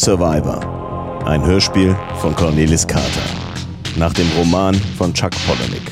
[0.00, 1.22] Survivor.
[1.26, 3.20] Ein Hörspiel von Cornelis Carter.
[3.98, 5.82] Nach dem Roman von Chuck Palahniuk.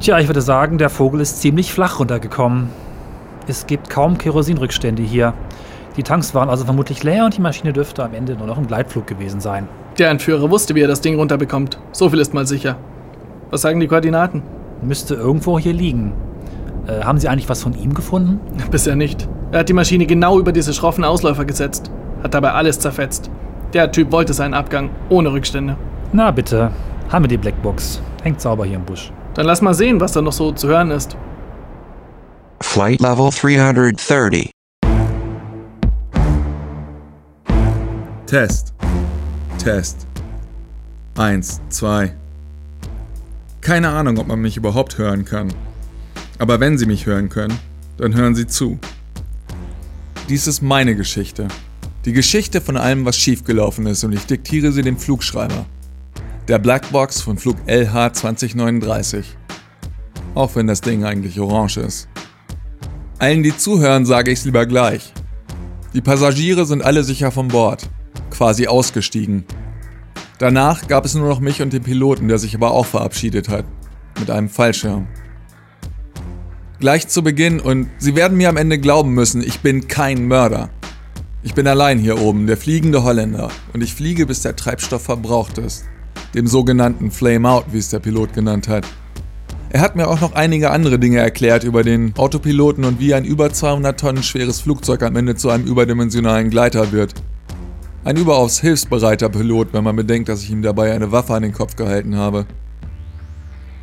[0.00, 2.70] Tja, ich würde sagen, der Vogel ist ziemlich flach runtergekommen.
[3.46, 5.34] Es gibt kaum Kerosinrückstände hier.
[5.98, 8.66] Die Tanks waren also vermutlich leer und die Maschine dürfte am Ende nur noch im
[8.66, 9.68] Gleitflug gewesen sein.
[9.98, 11.78] Der Entführer wusste, wie er das Ding runterbekommt.
[11.92, 12.78] So viel ist mal sicher.
[13.54, 14.42] Was sagen die Koordinaten?
[14.82, 16.12] Müsste irgendwo hier liegen.
[16.88, 18.40] Äh, haben Sie eigentlich was von ihm gefunden?
[18.72, 19.28] Bisher nicht.
[19.52, 21.88] Er hat die Maschine genau über diese schroffen Ausläufer gesetzt.
[22.24, 23.30] Hat dabei alles zerfetzt.
[23.72, 25.76] Der Typ wollte seinen Abgang, ohne Rückstände.
[26.12, 26.72] Na bitte,
[27.10, 28.02] haben wir die Blackbox.
[28.24, 29.12] Hängt sauber hier im Busch.
[29.34, 31.16] Dann lass mal sehen, was da noch so zu hören ist.
[32.60, 34.50] Flight level 330.
[38.26, 38.74] Test.
[39.58, 40.08] Test.
[41.16, 42.16] Eins, zwei.
[43.64, 45.50] Keine Ahnung, ob man mich überhaupt hören kann.
[46.38, 47.58] Aber wenn Sie mich hören können,
[47.96, 48.78] dann hören Sie zu.
[50.28, 51.48] Dies ist meine Geschichte.
[52.04, 55.64] Die Geschichte von allem, was schiefgelaufen ist und ich diktiere sie dem Flugschreiber.
[56.46, 59.34] Der Blackbox von Flug LH 2039.
[60.34, 62.08] Auch wenn das Ding eigentlich orange ist.
[63.18, 65.10] Allen, die zuhören, sage ich es lieber gleich.
[65.94, 67.88] Die Passagiere sind alle sicher von Bord,
[68.28, 69.46] quasi ausgestiegen.
[70.38, 73.64] Danach gab es nur noch mich und den Piloten, der sich aber auch verabschiedet hat,
[74.18, 75.06] mit einem Fallschirm.
[76.80, 80.70] Gleich zu Beginn, und Sie werden mir am Ende glauben müssen, ich bin kein Mörder.
[81.44, 85.58] Ich bin allein hier oben, der fliegende Holländer, und ich fliege, bis der Treibstoff verbraucht
[85.58, 85.84] ist.
[86.34, 88.84] Dem sogenannten Flame Out, wie es der Pilot genannt hat.
[89.70, 93.24] Er hat mir auch noch einige andere Dinge erklärt über den Autopiloten und wie ein
[93.24, 97.14] über 200 Tonnen schweres Flugzeug am Ende zu einem überdimensionalen Gleiter wird.
[98.04, 101.54] Ein überaus hilfsbereiter Pilot, wenn man bedenkt, dass ich ihm dabei eine Waffe an den
[101.54, 102.44] Kopf gehalten habe.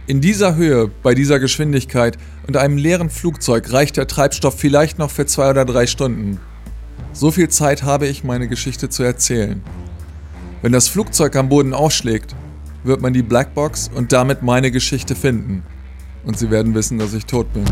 [0.05, 5.09] In dieser Höhe, bei dieser Geschwindigkeit und einem leeren Flugzeug reicht der Treibstoff vielleicht noch
[5.09, 6.39] für zwei oder drei Stunden.
[7.13, 9.63] So viel Zeit habe ich, meine Geschichte zu erzählen.
[10.61, 12.35] Wenn das Flugzeug am Boden ausschlägt,
[12.83, 15.63] wird man die Blackbox und damit meine Geschichte finden
[16.25, 17.65] und sie werden wissen, dass ich tot bin.